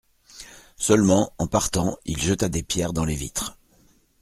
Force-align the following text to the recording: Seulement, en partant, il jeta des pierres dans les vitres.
Seulement, 0.77 1.31
en 1.37 1.45
partant, 1.45 1.95
il 2.05 2.17
jeta 2.19 2.49
des 2.49 2.63
pierres 2.63 2.91
dans 2.91 3.05
les 3.05 3.13
vitres. 3.13 3.59